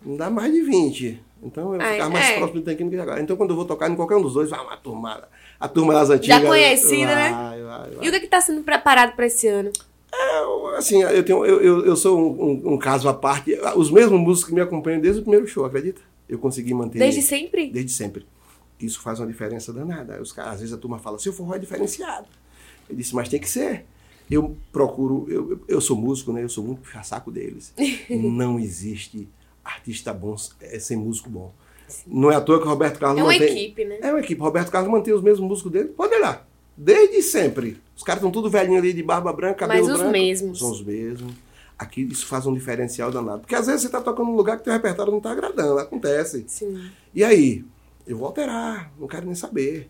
[0.04, 1.22] Não dá mais de 20.
[1.42, 2.36] Então eu Ai, ficava mais é.
[2.38, 3.20] próximo de Tanquinho do que Jaguara.
[3.20, 5.28] Então quando eu vou tocar em qualquer um dos dois, vai uma turma,
[5.60, 6.42] a turma das antigas.
[6.42, 7.30] conhecida, né?
[7.30, 8.04] vai, Vai, vai.
[8.04, 9.70] E o que é que tá sendo preparado pra esse ano?
[10.12, 13.52] Eu, assim, eu, tenho, eu, eu, eu sou um, um- um caso à parte.
[13.76, 16.00] Os mesmos músicos que me acompanham desde o primeiro show, acredita?
[16.28, 16.98] Eu consegui manter.
[16.98, 17.68] Desde sempre?
[17.70, 18.24] Desde sempre.
[18.80, 20.20] Isso faz uma diferença danada.
[20.22, 22.26] Os caras, às vezes a turma fala, seu forró é diferenciado.
[22.88, 23.84] Eu disse, mas tem que ser.
[24.30, 26.42] Eu procuro, eu, eu- sou músico, né?
[26.42, 27.74] Eu sou muito puxa-saco deles.
[28.08, 29.28] Não existe
[29.74, 31.52] artista bom eh, sem músico bom.
[32.06, 33.48] Não é à toa que o Roberto Carlos É uma mantém...
[33.48, 33.98] equipe, né?
[34.00, 34.40] É uma equipe.
[34.40, 35.88] Roberto Carlos mantém os mesmos músicos dele.
[35.88, 36.46] Pode olhar.
[36.76, 37.78] Desde sempre.
[37.96, 40.12] Os caras estão tudo velhinho ali de barba branca, cabelo Mas os branco.
[40.12, 40.58] mesmos.
[40.58, 41.32] São os mesmos.
[41.78, 43.40] Aqui isso faz um diferencial danado.
[43.40, 45.78] Porque às vezes você está tocando num lugar que teu repertório não está agradando.
[45.78, 46.44] Acontece.
[46.48, 46.90] Sim.
[47.14, 47.64] E aí?
[48.06, 49.88] eu vou alterar, não quero nem saber.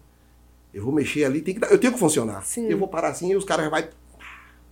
[0.73, 2.43] Eu vou mexer ali, tem que eu tenho que funcionar.
[2.45, 2.67] Sim.
[2.69, 3.89] Eu vou parar assim e os caras vai,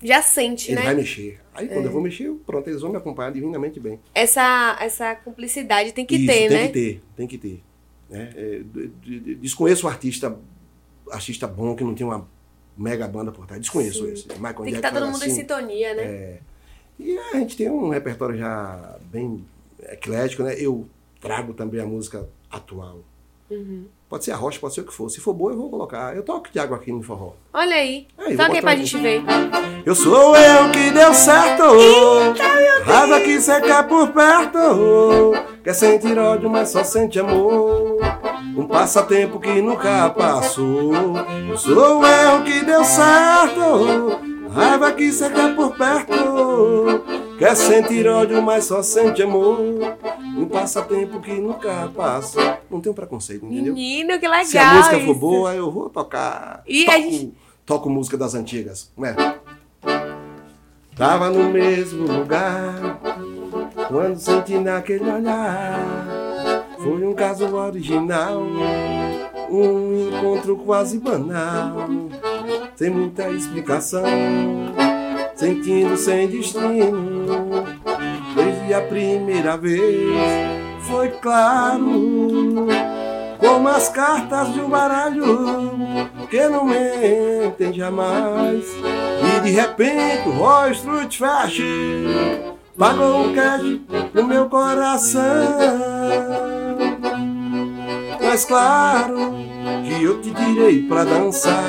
[0.02, 0.84] Já sente, ele né?
[0.86, 1.40] vai mexer.
[1.54, 4.00] Aí quando eu vou mexer, eu- pronto, eles vão me acompanhar divinamente bem.
[4.14, 6.66] Essa, essa cumplicidade tem que Isso, ter, tem né?
[6.66, 7.62] que ter, tem que ter.
[8.10, 8.32] né?
[8.36, 8.60] É,
[9.02, 10.36] de- desconheço o artista,
[11.10, 12.28] artista bom que não tem uma
[12.76, 13.60] mega banda por trás.
[13.60, 14.26] Desconheço esse.
[14.34, 15.34] Michael Tem que estar todo era mundo em assim.
[15.36, 16.02] sintonia, né?
[16.04, 16.38] É.
[16.98, 19.44] E a gente tem um repertório já bem
[19.88, 20.54] eclético, né?
[20.58, 20.88] Eu
[21.20, 23.00] trago também a música atual.
[23.52, 23.84] Uhum.
[24.08, 25.08] Pode ser a rocha, pode ser o que for.
[25.08, 26.14] Se for boa, eu vou colocar.
[26.14, 27.32] Eu toco Thiago aqui no forró.
[27.52, 28.06] Olha aí.
[28.18, 29.22] Aí, Toca aí pra gente ver.
[29.86, 31.62] Eu sou eu que deu certo.
[32.84, 35.32] Raiva que cê quer por perto.
[35.64, 37.98] Quer sentir ódio, mas só sente amor.
[38.54, 40.92] Um passatempo que nunca passou.
[41.48, 44.20] Eu sou eu que deu certo.
[44.52, 46.12] Raiva que cê quer por perto.
[47.38, 49.58] Quer sentir ódio, mas só sente amor.
[50.42, 52.58] Um passatempo que nunca passa.
[52.70, 53.74] Não tem um preconceito, entendeu?
[53.74, 54.44] Menino, que legal.
[54.44, 55.14] Se a música for isso.
[55.20, 56.62] boa, eu vou tocar.
[56.66, 58.90] E a toco, gente- toco música das antigas.
[58.94, 59.14] Como é?
[60.96, 62.98] Tava no mesmo lugar
[63.88, 66.66] quando senti naquele olhar.
[66.76, 68.42] Foi um caso original,
[69.50, 71.76] um encontro quase banal,
[72.74, 74.02] sem muita explicação,
[75.34, 77.64] sentindo sem destino.
[78.74, 80.14] A primeira vez
[80.80, 82.68] foi claro
[83.38, 85.60] como as cartas de um baralho
[86.30, 88.64] que não mentem jamais.
[89.36, 91.62] E de repente o rosto te fecha,
[92.78, 93.80] pagou o cash
[94.14, 95.20] no meu coração.
[98.22, 99.34] Mas claro
[99.84, 101.62] que eu te tirei pra dançar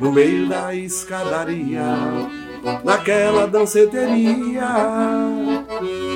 [0.00, 1.84] no meio da escadaria,
[2.82, 4.66] naquela danceteria.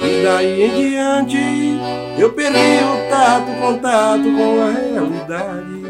[0.06, 1.36] E daí em diante
[2.18, 5.86] eu perdi o tato, contato com a realidade.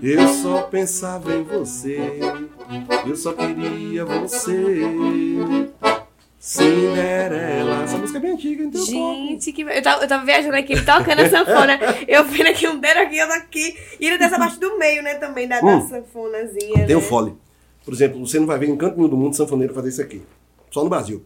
[0.00, 2.20] Eu só pensava em você,
[3.06, 4.82] eu só queria você.
[6.38, 7.84] Cinderela.
[7.84, 8.84] Essa música é bem antiga, então.
[8.84, 9.62] Gente, que...
[9.62, 11.80] eu, tava, eu tava viajando aqui, ele tocando a sanfona.
[12.06, 13.74] eu vendo aqui um dedo aqui, outro aqui.
[13.98, 15.88] E ele dessa parte do meio, né, também, da, da Hum.
[15.88, 16.86] sanfonazinha.
[16.86, 17.04] Tem o né?
[17.04, 17.34] fole.
[17.82, 20.22] Por exemplo, você não vai ver em canto nenhum do mundo sanfoneiro fazer isso aqui.
[20.70, 21.24] Só no Brasil.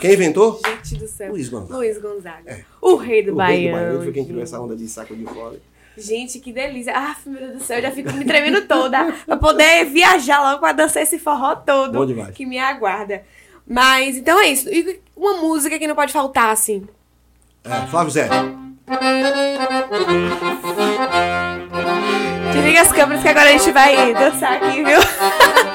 [0.00, 0.60] Quem inventou?
[0.64, 1.30] Gente do céu.
[1.30, 1.76] Luiz Gonzaga.
[1.76, 2.64] Luiz Gonzaga.
[2.80, 3.76] O rei do O rei do Baiano.
[3.76, 5.60] Baiano foi quem criou essa onda de saco de fole.
[5.96, 6.92] Gente, que delícia.
[6.94, 10.60] Ah, meu Deus do céu, eu já fico me tremendo toda pra poder viajar logo
[10.60, 12.34] pra dançar esse forró todo Bom demais.
[12.34, 13.24] que me aguarda.
[13.66, 14.68] Mas, então é isso.
[14.68, 16.86] E uma música que não pode faltar, assim.
[17.64, 18.28] É, Flávio Zé.
[22.52, 24.98] Desliga as câmeras que agora a gente vai dançar aqui, viu?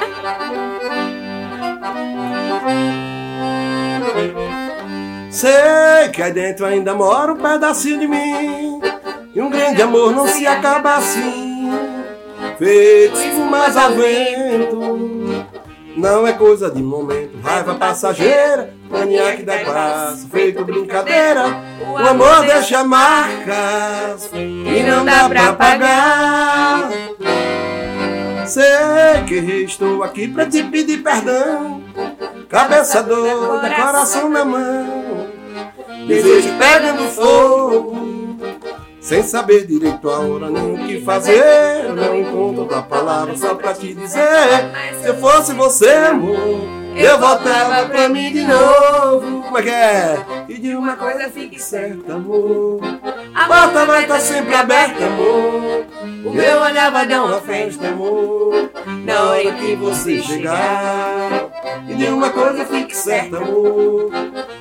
[5.34, 8.80] Sei que aí dentro ainda mora um pedacinho de mim.
[9.34, 11.72] E um grande amor não se acaba assim.
[12.60, 13.18] Feito
[13.50, 15.46] mas ao vento.
[15.98, 17.40] Não é coisa de momento.
[17.42, 20.28] Raiva passageira, mania que dá passo.
[20.30, 21.46] Feito brincadeira.
[21.82, 26.92] O amor deixa marcas e não dá pra pagar.
[28.46, 31.82] Sei que estou aqui pra te pedir perdão.
[32.48, 35.03] Cabeça doida, coração na mão.
[36.08, 38.14] Desejo pegando fogo.
[39.00, 41.94] Sem saber direito a hora nem o que fazer.
[41.94, 44.72] Não encontro outra palavra só pra te dizer.
[45.02, 46.62] Se eu fosse você, amor,
[46.96, 49.44] eu voltava pra mim de novo.
[49.44, 50.26] Como é que é?
[50.48, 52.80] E de uma coisa fique certa, amor.
[53.36, 55.86] A porta vai estar sempre aberta, amor.
[56.26, 58.70] O meu olhar vai dar uma festa, amor.
[59.06, 61.43] Na hora que você chegar.
[61.94, 64.10] E de uma coisa fique certa, amor.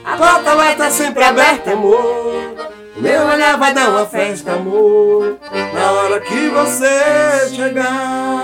[0.04, 2.54] A porta vai estar sempre aberta, amor.
[2.94, 5.38] O meu olhar vai dar uma festa, amor.
[5.72, 8.42] Na hora que você chegar.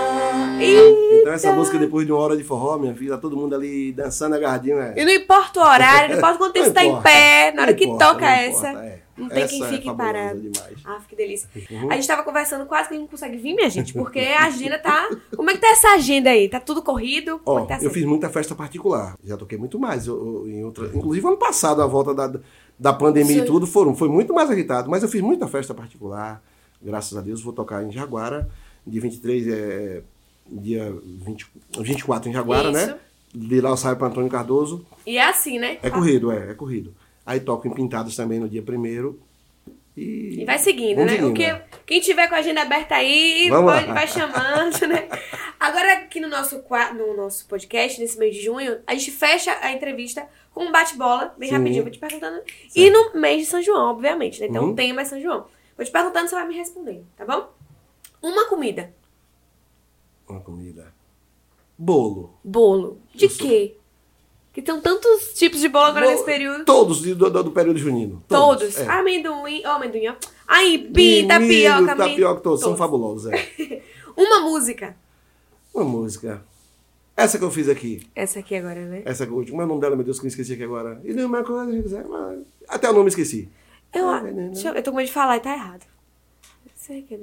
[0.59, 3.93] Então essa música depois de uma hora de forró, minha filha, tá todo mundo ali
[3.93, 4.95] dançando agarradinho, é.
[4.97, 7.75] E não importa o horário, não importa quanto tempo você tá em pé, na hora
[7.75, 8.71] que importa, toca essa.
[8.71, 8.99] importa, é.
[9.19, 10.41] Não tem quem Essa é fique fabulosa parado.
[10.41, 10.79] demais.
[10.85, 11.49] Ah, que delícia.
[11.71, 11.91] Uhum.
[11.91, 15.09] A gente tava conversando quase que não consegue vir, minha gente, porque a agenda tá.
[15.37, 16.49] Como é que tá essa agenda aí?
[16.49, 17.33] Tá tudo corrido?
[17.33, 17.91] É Ó, que tá eu sendo?
[17.91, 19.17] fiz muita festa particular.
[19.25, 20.07] Já toquei muito mais.
[20.07, 20.87] eu- eu- em outra...
[20.95, 22.41] Inclusive, ano passado, a volta da,
[22.79, 23.43] da pandemia Sim.
[23.43, 24.89] e tudo, foram, foi muito mais agitado.
[24.89, 26.43] Mas eu fiz muita festa particular.
[26.81, 28.49] Graças a Deus, vou tocar em Jaguara.
[28.87, 30.03] Dia 23 é.
[30.51, 31.47] Dia 20,
[31.81, 32.87] 24 em Jaguara, Isso.
[32.87, 32.97] né?
[33.35, 34.87] De lá eu saio para Antônio Cardoso.
[35.07, 35.77] E é assim, né?
[35.83, 36.95] É corrido, é, é corrido.
[37.29, 39.21] Aí toco em Pintadas também no dia primeiro.
[39.95, 41.09] E, E vai seguindo, né?
[41.09, 41.63] seguindo, o que, né?
[41.85, 45.07] quem tiver com a agenda aberta aí, pode, vai chamando, né?
[45.61, 46.63] Agora, aqui no nosso,
[46.97, 51.35] no nosso podcast, nesse mês de junho, a gente fecha a entrevista com um bate-bola,
[51.37, 51.57] bem Sim.
[51.57, 52.41] rapidinho, vou te perguntando.
[52.75, 54.47] E no mês de São João, obviamente, né?
[54.47, 54.75] Então Uhum.
[54.75, 55.47] tem mais São João.
[55.77, 57.53] Vou te perguntando, você vai me respondendo, tá bom?
[58.23, 58.95] Uma comida.
[60.27, 60.95] Uma comida.
[61.77, 62.39] Bolo.
[62.43, 63.01] Bolo.
[63.15, 63.77] De Eu quê?
[64.63, 66.65] Tem tantos tipos de bolo agora nesse período.
[66.65, 68.23] Todos do, do, do período junino.
[68.29, 68.77] Todos.
[68.79, 68.87] É.
[68.89, 70.15] Amendoim, ó, amendoim, ó.
[70.47, 71.97] Aipim, Milho, tapioca, milho.
[71.97, 72.61] tapioca, todos.
[72.61, 73.83] São fabulosos, é.
[74.17, 74.97] Uma música.
[75.73, 76.43] Uma música.
[77.17, 78.07] Essa que eu fiz aqui.
[78.15, 79.03] Essa aqui agora, né?
[79.05, 81.01] Essa que eu- como é o nome dela, meu Deus, que eu esqueci aqui agora.
[81.05, 83.49] E não é uma coisa, mas- até o nome eu esqueci.
[83.93, 85.85] Eu, Ah, né, deixa eu, eu tô com medo de falar e tá errado.
[86.77, 87.19] Sei que é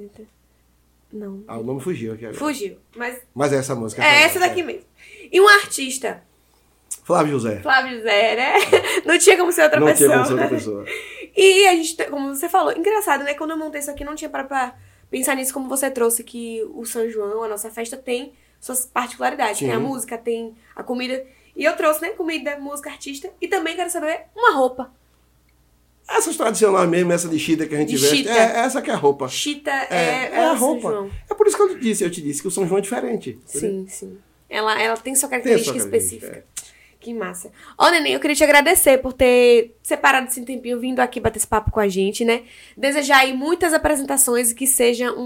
[1.12, 1.42] Não.
[1.48, 2.38] Ah, o nome fugiu aqui agora.
[2.38, 2.76] Fugiu.
[2.96, 4.02] Mas Mas é essa música.
[4.04, 4.82] é essa daqui mesmo.
[5.32, 6.22] E um artista.
[7.04, 7.60] Flávio José.
[7.62, 8.54] Flávio Zé, né?
[9.06, 10.08] Não tinha como ser outra não pessoa.
[10.08, 10.84] tinha como ser outra pessoa.
[11.38, 13.34] E a gente, como você falou, engraçado, né?
[13.34, 14.74] Quando eu montei isso aqui, não tinha para pra
[15.10, 19.58] pensar nisso como você trouxe, que o São João, a nossa festa, tem suas particularidades.
[19.58, 19.82] Tem a Sim.
[19.82, 21.22] música, tem a comida.
[21.54, 22.08] E eu trouxe, né?
[22.10, 23.28] Comida, música, artista.
[23.38, 24.90] E também quero saber uma roupa.
[26.08, 28.30] Essas tradicionais mesmo, essa de chita que a gente De veste, chita.
[28.30, 29.28] é essa que é a roupa.
[29.28, 30.88] Chita É, é, é a roupa.
[30.90, 31.10] João.
[31.28, 33.38] É por isso que eu disse, eu te disse que o São João é diferente.
[33.44, 34.16] Sim, sim.
[34.48, 36.55] Ela, ela tem sua Tem característica sua característica, específica.
[37.06, 37.52] Que massa.
[37.78, 41.46] Ó, Neném, eu queria te agradecer por ter separado esse tempinho, vindo aqui bater esse
[41.46, 42.42] papo com a gente, né?
[42.76, 45.20] Desejar aí muitas apresentações e que seja um,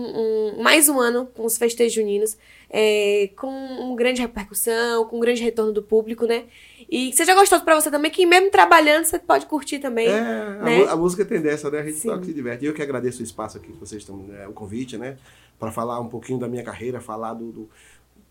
[0.59, 2.37] um- mais um ano com os festejos juninos,
[2.69, 6.45] é, com um grande repercussão, com um grande retorno do público, né?
[6.87, 10.07] E que seja gostoso pra você também, que mesmo trabalhando, você pode curtir também.
[10.07, 10.77] É, a, né?
[10.81, 11.79] mu- a música tem dessa, né?
[11.79, 12.09] A gente Sim.
[12.11, 12.63] toca e se diverte.
[12.63, 15.17] E eu que agradeço o espaço aqui que vocês estão, né, o convite, né?
[15.59, 17.51] Para falar um pouquinho da minha carreira, falar do.
[17.51, 17.71] do-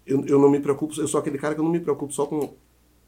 [0.06, 2.28] eu, eu não me preocupo, eu sou aquele cara que eu não me preocupo só
[2.28, 2.54] com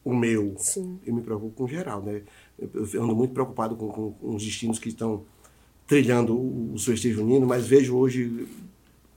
[0.04, 0.56] o meu.
[0.58, 1.00] Sim.
[1.06, 2.22] Eu me preocupo com geral, né?
[2.60, 5.24] Eu, ando muito preocupado com, com, com os destinos que estão
[5.88, 8.48] trilhando o, o festejo junino, mas vejo hoje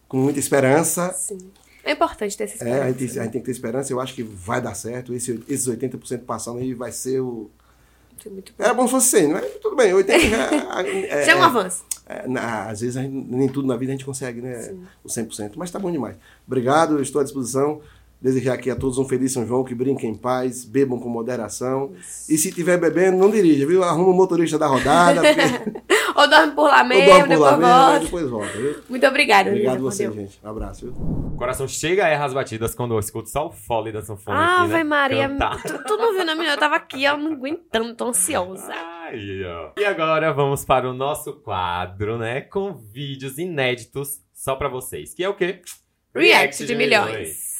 [0.09, 1.13] com muita esperança.
[1.13, 1.39] Sim.
[1.85, 4.15] É importante ter essa É, a gente, a gente tem que ter esperança, eu acho
[4.15, 5.13] que vai dar certo.
[5.15, 7.51] Esse, esses 80% passando aí vai ser o.
[8.19, 8.43] Isso é bom.
[8.59, 10.51] Era bom se fosse 100, mas tudo bem, 80 já.
[10.87, 11.85] é, Já é um avanço.
[12.07, 14.75] é, na- às vezes gente- nem tudo na vida a gente consegue, né?
[15.05, 15.53] O 100%.
[15.57, 16.17] Mas tá bom demais.
[16.47, 17.81] Obrigado, estou à disposição.
[18.25, 21.93] Desejar aqui a todos um feliz São João, que brinquem em paz, bebam com moderação.
[22.27, 23.85] E se tiver bebendo, não dirija, viu?
[23.85, 25.83] Arruma o motorista da rodada, porque
[26.15, 28.05] Ou dorme por lá mesmo, dormo por depois lá volta.
[28.05, 28.77] depois volta, viu?
[28.89, 30.41] Muito obrigada, Obrigado a você, gente.
[30.43, 30.95] Um abraço, viu?
[30.95, 34.39] O coração chega a errar as batidas quando eu escuto só o fole da sanfona
[34.43, 34.85] aqui, Ave né?
[34.85, 35.63] Maria, Cantar.
[35.63, 36.53] tu, tu não viu na minha?
[36.53, 38.73] Eu tava aqui, eu não aguentando, tô ansiosa.
[39.03, 39.73] Aí, ó.
[39.79, 42.41] E agora vamos para o nosso quadro, né?
[42.41, 45.13] Com vídeos inéditos só pra vocês.
[45.13, 45.61] Que é o quê?
[46.15, 47.54] React de milhões.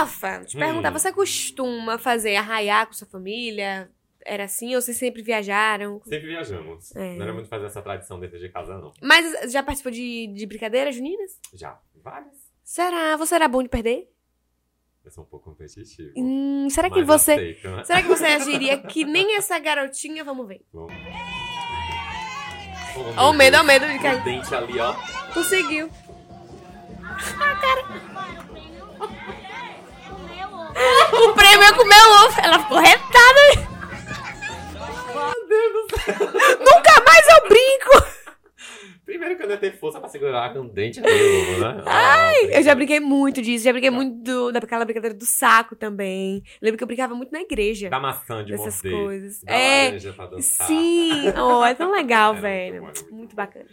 [0.00, 0.60] Rafa, te Hum.
[0.60, 3.90] perguntar, você costuma fazer arraiar com sua família?
[4.24, 4.74] Era assim?
[4.74, 6.00] Ou vocês sempre viajaram?
[6.04, 6.94] Sempre viajamos.
[6.94, 7.14] É.
[7.16, 8.92] Não era muito fazer essa tradição dentro de casa, não.
[9.02, 11.38] Mas já participou de, de brincadeiras juninas?
[11.54, 11.78] Já.
[12.02, 12.34] Várias.
[12.62, 13.16] Será?
[13.16, 14.08] Você era bom de perder?
[15.04, 16.12] Eu sou um pouco competitivo.
[16.16, 17.32] Hum, será que você.
[17.32, 17.84] aceito, né?
[17.84, 20.22] Será que você agiria que nem essa garotinha?
[20.22, 20.60] Vamos ver.
[20.72, 20.92] Vamos.
[23.16, 24.22] Ó, o medo, o medo de O cair.
[24.24, 24.94] dente ali, ó.
[25.32, 25.88] Conseguiu.
[31.12, 32.40] O prêmio é comer o ovo.
[32.42, 33.68] Ela ficou retada.
[35.14, 36.14] Meu Deus do céu.
[36.60, 38.18] Nunca mais eu brinco.
[39.04, 41.82] Primeiro que eu não ia ter força pra segurar com o dente ali, ovo, né?
[41.86, 43.64] Ai, eu já brinquei muito disso.
[43.64, 46.42] Já brinquei muito do, daquela brincadeira do saco também.
[46.60, 47.88] Lembro que eu brincava muito na igreja.
[47.88, 48.92] Da maçã de Dessas morder.
[48.92, 49.40] coisas.
[49.42, 50.66] Da É, pra dançar.
[50.66, 51.32] Sim.
[51.40, 52.74] Oh, é tão legal, Era velho.
[52.76, 53.64] era muito Muito bacana.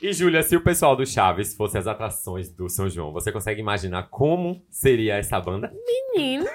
[0.00, 3.60] E, Júlia, se o pessoal do Chaves fosse as atrações do São João, você consegue
[3.60, 5.72] imaginar como seria essa banda?
[6.14, 6.46] Menino,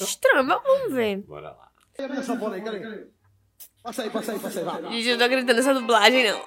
[0.00, 0.46] estranho.
[0.46, 1.18] Vamos ver.
[1.18, 1.68] Bora lá.
[2.08, 2.62] Minha sanfona aí?
[2.62, 3.06] Cadê?
[3.82, 4.82] Passa aí, passa aí, passa aí, vai.
[4.92, 6.40] Gente, eu não tô acreditando nessa dublagem, não.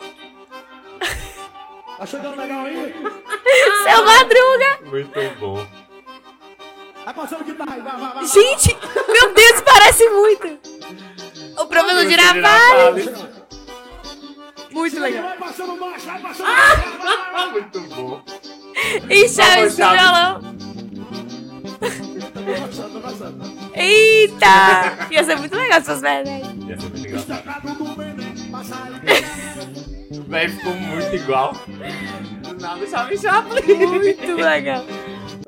[1.98, 2.94] Tá chegando legal aí?
[3.84, 4.90] Seu Madruga!
[4.90, 5.68] Muito bom.
[7.06, 8.26] Vai passando guitarra aí, vai, vai, vai.
[8.26, 8.78] Gente,
[9.08, 10.60] meu Deus, parece muito.
[11.62, 13.41] O professor Girafales.
[14.72, 15.24] Muito legal.
[15.24, 17.52] Vai passando marcha, vai passando marcha.
[17.52, 18.22] Muito bom.
[19.10, 19.76] E do Chaves.
[19.76, 20.42] violão.
[23.74, 25.08] Eita!
[25.12, 26.42] Ia ser muito legal se fosse verdade.
[26.68, 27.08] Ia ser muito
[29.08, 30.20] aí.
[30.20, 31.54] O velho ficou muito igual.
[32.60, 33.86] Nada, Chaves Chaplin.
[33.86, 34.84] Muito legal.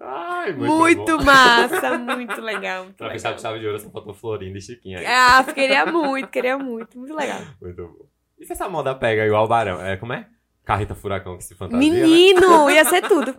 [0.02, 2.84] Ai, muito, Muito massa, muito legal.
[2.84, 3.20] Muito Pra legal.
[3.20, 5.06] fechar com chave de ouro, só faltou Florinda e Chiquinha aí.
[5.06, 6.98] Ah, queria muito, queria muito.
[6.98, 7.40] Muito legal.
[7.62, 8.13] Muito bom.
[8.38, 9.82] E se essa moda pega igual o Barão?
[9.82, 10.28] É, como é?
[10.66, 12.00] Carreta Furacão que se fantasia, né?
[12.00, 13.36] Menino, ia ser tudo.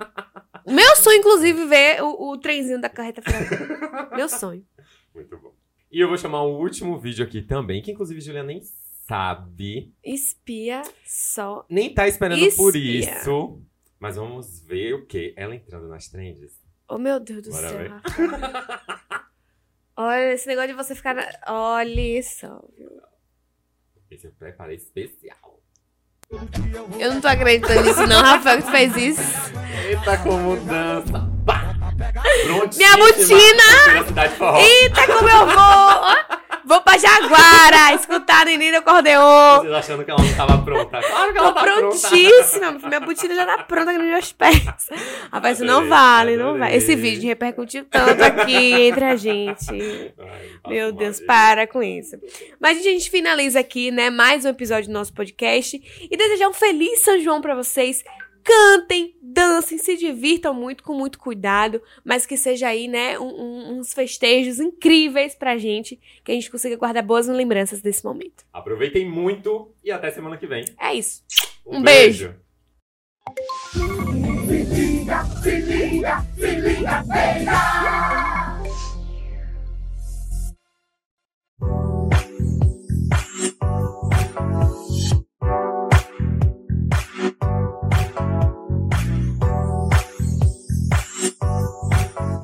[0.67, 4.17] Meu sonho, inclusive, ver o, o trenzinho da carreta furacão.
[4.17, 4.65] Meu sonho.
[5.15, 5.53] Muito bom.
[5.91, 8.61] E eu vou chamar um último vídeo aqui também, que inclusive Juliana nem
[9.07, 9.95] sabe.
[10.03, 11.65] Espia só.
[11.69, 13.19] Nem tá esperando por Espia.
[13.19, 13.63] isso.
[13.99, 15.33] Mas vamos ver o quê?
[15.37, 16.61] Ela entrando nas trends.
[16.89, 17.91] Oh, meu Deus do Bora céu.
[19.97, 21.15] Olha, esse negócio de você ficar.
[21.15, 21.27] Na...
[21.47, 22.91] Olha só, viu?
[24.15, 25.59] Esse eu preparei especial.
[27.01, 29.53] Eu não tô acreditando nisso, não, Rafael, que tu fez isso.
[29.89, 31.29] Eita, como dança!
[31.45, 31.75] Pá!
[32.77, 34.29] Minha botina!
[34.39, 34.61] Forró.
[34.61, 36.45] Eita, como eu vou!
[36.65, 37.93] Vou pra Jaguara
[38.35, 39.59] escutar a Neném do Acordeon.
[39.61, 41.01] Vocês achando que ela não tava pronta?
[41.01, 41.81] Claro que ela tá pronta.
[41.81, 42.73] prontíssima.
[42.73, 44.65] Minha botina já tá pronta aqui nos meus pés.
[45.31, 46.75] Rapaz, isso não vale, não vale.
[46.75, 50.15] Esse vídeo repercutiu tanto aqui entre a gente.
[50.19, 52.17] Ai, Meu Deus, para com isso.
[52.61, 56.49] Mas gente, a gente finaliza aqui, né, mais um episódio do nosso podcast e desejar
[56.49, 58.03] um feliz São João pra vocês.
[58.45, 63.79] Cantem, dancem, se divirtam muito, com muito cuidado, mas que seja aí, né, um- um-
[63.79, 68.45] uns festejos incríveis pra gente, que a gente consiga guardar boas lembranças desse momento.
[68.53, 70.65] Aproveitem muito e até semana que vem.
[70.79, 71.23] É isso.
[71.67, 72.35] Um beijo.
[74.47, 78.34] Se liga, se liga, se liga, beija.